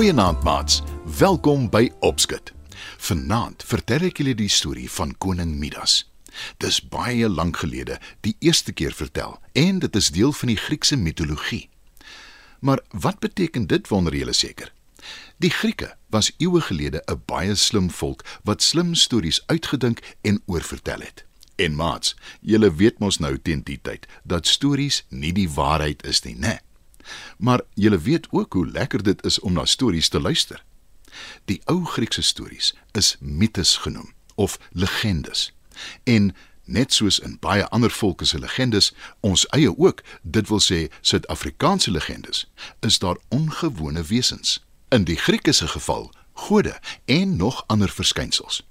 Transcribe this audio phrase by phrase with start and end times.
[0.00, 0.82] Goeienaand maats.
[1.18, 2.52] Welkom by Opskit.
[2.96, 6.09] Vanaand vertel ek julle die storie van koning Midas.
[6.56, 10.96] Dis baie lank gelede, die eerste keer vertel en dit is deel van die Griekse
[10.96, 11.68] mitologie.
[12.60, 14.72] Maar wat beteken dit wonder julle seker?
[15.36, 21.00] Die Grieke was eeue gelede 'n baie slim volk wat slim stories uitgedink en oorvertel
[21.00, 21.24] het.
[21.56, 26.22] En maats, julle weet mos nou teen die tyd dat stories nie die waarheid is
[26.22, 26.40] nie, né?
[26.40, 26.58] Nee.
[27.38, 30.64] Maar jy weet ook hoe lekker dit is om na stories te luister.
[31.44, 35.52] Die ou Griekse stories is mites genoem of legendes.
[36.04, 36.34] En
[36.64, 41.90] net soos in baie ander volke se legendes, ons eie ook, dit wil sê Suid-Afrikaanse
[41.90, 42.46] legendes,
[42.80, 44.60] is daar ongewone wesens.
[44.88, 48.62] In die Griekse geval, gode en nog ander verskynsels.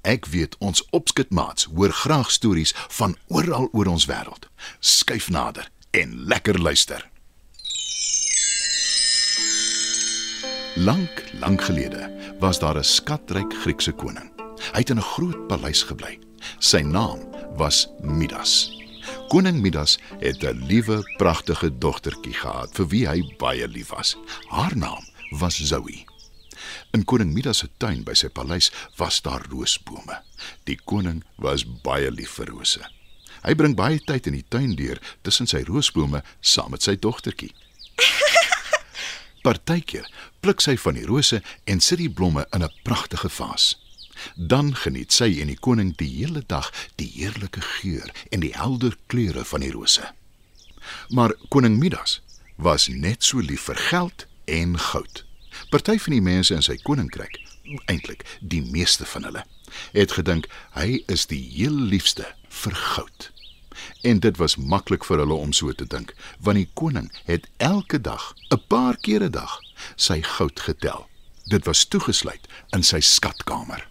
[0.00, 4.48] Ek weet ons opskitmaats hoor graag stories van oral oor ons wêreld.
[4.80, 7.08] Skyf nader en lekker luister.
[10.78, 14.30] Lank, lank gelede was daar 'n skatryk Griekse koning.
[14.72, 16.27] Hy het in 'n groot paleis gebly.
[16.58, 17.18] Sy naam
[17.56, 18.70] was Midas.
[19.28, 24.16] Koning Midas het 'n liewe, pragtige dogtertjie gehad vir wie hy baie lief was.
[24.48, 26.04] Haar naam was Zoe.
[26.90, 30.22] In koning Midas se tuin by sy paleis was daar roosbome.
[30.64, 32.80] Die koning was baie lief vir rose.
[33.44, 37.52] Hy bring baie tyd in die tuin deur tussen sy roosbome saam met sy dogtertjie.
[39.44, 40.08] Partykeer
[40.40, 43.76] pluk sy van die rose en sit die blomme in 'n pragtige vaas.
[44.34, 48.96] Dan geniet sy en die koning die hele dag die heerlike geur en die helder
[49.06, 50.04] kleure van die rose.
[51.08, 52.20] Maar koning Midas
[52.56, 55.24] was net so lief vir geld en goud.
[55.70, 57.38] Party van die mense in sy koninkryk,
[57.86, 59.44] eintlik die meeste van hulle,
[59.92, 62.26] het gedink hy is die heel liefste
[62.62, 63.32] vir goud
[64.02, 66.14] en dit was maklik vir hulle om so te dink
[66.44, 69.58] want die koning het elke dag 'n paar keer 'n dag
[69.96, 71.06] sy goud getel
[71.46, 73.88] dit was toegesluit in sy skatkamer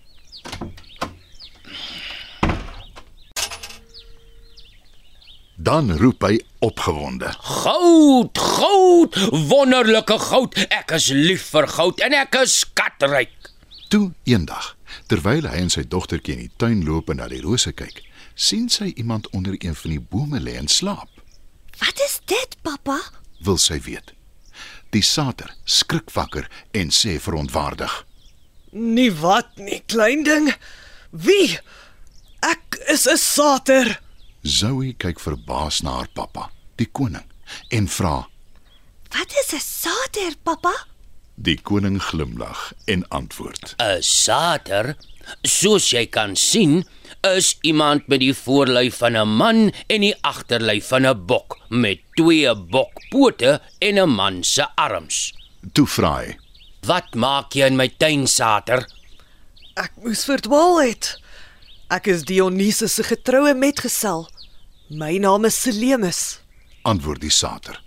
[5.67, 9.21] dan roep hy opgewonde goud goud
[9.51, 13.53] wonderlike goud ek is lief vir goud en ek is skatryk
[13.91, 14.75] toe eendag
[15.11, 18.03] terwyl hy en sy dogtertjie in die tuin loop en na die rose kyk
[18.37, 21.09] sien sy iemand onder een van die bome lê en slaap.
[21.77, 22.99] Wat is dit, pappa?
[23.39, 24.13] Wil sy weet.
[24.93, 28.05] Die sater skrik wakker en sê verontwaardig:
[28.71, 30.53] "Nie wat nie, klein ding.
[31.11, 31.59] Wie?
[32.41, 33.99] Ek is 'n sater."
[34.43, 37.25] Zoe kyk verbaas na haar pappa, die koning,
[37.69, 38.27] en vra:
[39.11, 40.73] "Wat is 'n sater, pappa?"
[41.35, 44.95] Die koning glimlag en antwoord: "’n Sater,
[45.43, 46.85] soos jy kan sien,
[47.21, 51.99] is iemand met die voorlyf van 'n man en die agterlyf van 'n bok met
[52.15, 55.33] twee bokpote en 'n man se arms.
[55.73, 56.37] Toe vra hy:
[56.87, 58.87] "Wat maak jy in my tuin, Sater?"
[59.75, 61.19] "Ek moes verdwaal het.
[61.89, 64.29] Ek is Dionysus se getroue metgesel.
[64.89, 66.39] My naam is Selemus."
[66.81, 67.81] Antwoord die Sater.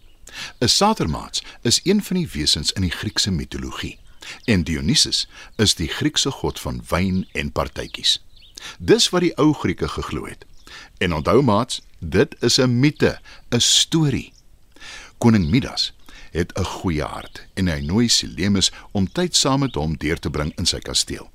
[0.60, 3.98] 'n Satermaats is een van die wesens in die Griekse mitologie.
[4.44, 8.20] En Dionysus is die Griekse god van wyn en partytjies.
[8.78, 10.44] Dis wat die ou Grieke geglo het.
[10.98, 14.32] En onthou maats, dit is 'n mite, 'n storie.
[15.18, 15.92] Koning Midas
[16.30, 20.30] het 'n goeie hart en hy nooi Silemus om tyd saam met hom deur te
[20.30, 21.30] bring in sy kasteel.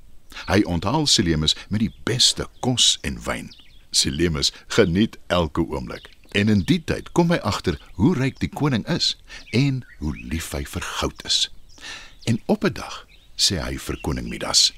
[0.46, 3.54] Hy onthaal Silemus met die beste kos en wyn.
[3.90, 6.08] Silemus geniet elke oomblik.
[6.30, 9.16] En in die tyd kom hy agter hoe ryk die koning is
[9.50, 11.50] en hoe lief hy vir goud is.
[12.24, 13.06] En op 'n dag
[13.36, 14.72] sê hy vir koning Midas: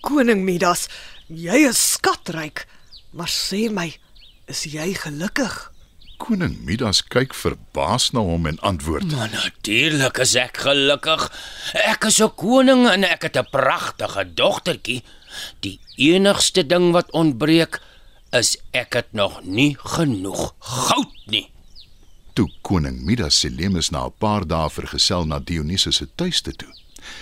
[0.00, 0.88] "Koning Midas,
[1.32, 2.66] Jy is skatryk,
[3.16, 3.88] maar sê my,
[4.44, 5.72] is jy gelukkig?
[6.24, 11.32] Koning Midas kyk verbaas na hom en antwoord: "Maar natuurlik is ek gelukkig.
[11.74, 15.02] Ek is 'n koning en ek het 'n pragtige dogtertjie.
[15.60, 17.80] Die enigste ding wat ontbreek
[18.32, 21.50] is ek het nog nie genoeg goud nie."
[22.32, 26.72] Toe koning Midas se lemes na 'n paar dae vergesel na Dionysus se tuiste toe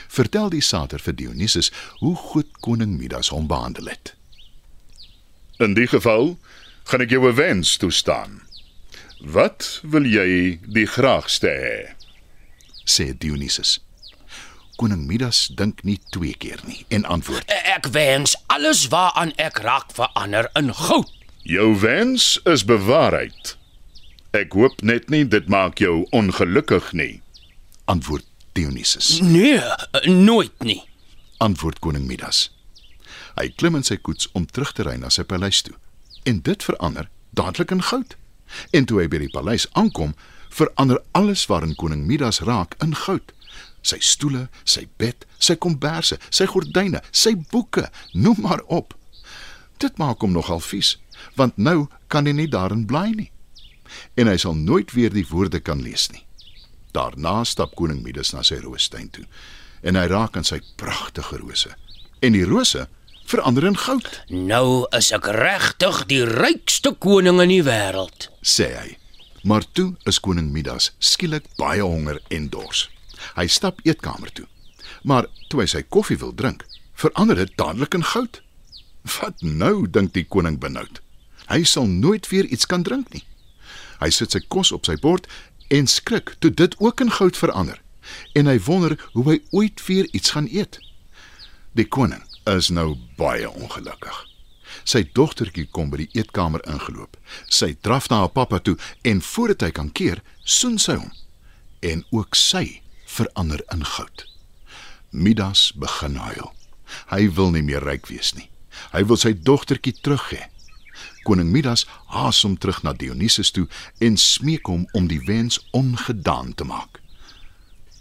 [0.08, 4.14] vertel die sater vir Dionysus hoe goed koning Midas hom behandel het.
[5.58, 6.38] In die geval
[6.84, 8.51] gaan ek jou 'n wens toestaan.
[9.22, 11.76] Wat wil jy die graagste hê?
[12.82, 13.78] sê Dionysus.
[14.76, 19.92] Koning Midas dink nie twee keer nie en antwoord: Ek wens alles waaraan ek raak
[19.94, 21.10] verander in goud.
[21.46, 23.54] Jou wens is bewaarheid.
[24.34, 27.20] Ek hoop net nie dit maak jou ongelukkig nie,
[27.84, 28.26] antwoord
[28.56, 29.20] Dionysus.
[29.20, 29.60] Nee,
[30.06, 30.80] nooit nie.
[31.38, 32.48] Antwoord koning Midas.
[33.36, 35.74] Hy klim in sy koets om terug te ry na sy paleis toe.
[36.26, 38.16] En dit verander dadelik in goud.
[38.72, 40.14] En toe hy by die paleis aankom,
[40.52, 43.32] verander alles waarin koning Midas raak in goud.
[43.82, 48.94] Sy stoele, sy bed, sy komberse, sy gordyne, sy boeke, noem maar op.
[49.82, 50.96] Dit maak hom nogal vies,
[51.36, 53.30] want nou kan hy nie daarin bly nie.
[54.16, 56.22] En hy sal nooit weer die woorde kan lees nie.
[56.92, 59.26] Daarna stap koning Midas na sy roostuin toe
[59.82, 61.72] en hy raak aan sy pragtige rose.
[62.22, 62.86] En die rose
[63.24, 68.28] verander in goud, Nou is ek regtig die rykste koning in die wêreld.
[68.42, 68.96] sê hy.
[69.42, 72.88] Maar toe is koning Midas skielik baie honger en dors.
[73.34, 74.46] Hy stap eetkamer toe.
[75.02, 76.64] Maar toe hy sy koffie wil drink,
[76.94, 78.40] verander dit dadelik in goud.
[79.18, 81.00] Wat nou, dink die koning benoud.
[81.50, 83.24] Hy sal nooit weer iets kan drink nie.
[83.98, 85.26] Hy sit sy kos op sy bord
[85.70, 87.80] en skrik toe dit ook in goud verander.
[88.34, 90.78] En hy wonder hoe hy ooit weer iets gaan eet.
[91.74, 94.18] Die koning is nou baie ongelukkig.
[94.84, 97.16] Sy dogtertjie kom by die eetkamer ingeloop.
[97.46, 101.12] Sy draf na haar pappa toe en voordat hy kan keer, soen sy hom.
[101.82, 104.26] En ook sy verander in goud.
[105.10, 106.52] Midas begin huil.
[107.12, 108.48] Hy wil nie meer ryk wees nie.
[108.92, 110.46] Hy wil sy dogtertjie terug hê.
[111.26, 113.68] Koning Midas haas hom terug na Dionysus toe
[114.02, 116.98] en smeek hom om die wens ongedaan te maak.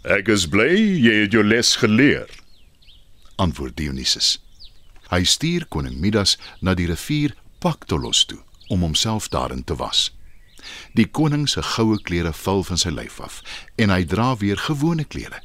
[0.02, 2.26] Ek is bly jy het jou les geleer,
[3.42, 4.36] antwoord Dionysus.
[5.10, 8.40] Hy stuur koning Midas na die rivier Paktolos toe
[8.72, 10.10] om homself daarin te was.
[10.94, 13.40] Die koning se goue klere val van sy lyf af
[13.82, 15.42] en hy dra weer gewone klere.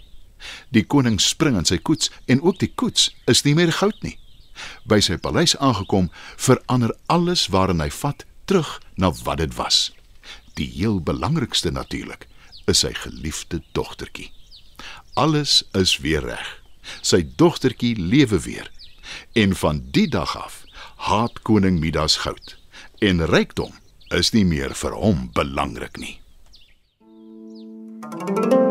[0.69, 4.15] Die koning spring in sy koets en ook die koets is nie meer goud nie.
[4.89, 9.91] By sy paleis aangekom, verander alles waarin hy vat terug na wat dit was.
[10.57, 12.29] Die heel belangrikste natuurlik
[12.69, 14.31] is sy geliefde dogtertjie.
[15.17, 16.67] Alles is weer reg.
[17.01, 18.72] Sy dogtertjie lewe weer.
[19.34, 20.63] En van die dag af
[21.07, 22.56] haat koning Midas goud
[23.00, 23.75] en rykdom
[24.18, 26.18] is nie meer vir hom belangrik nie.
[28.07, 28.67] Thank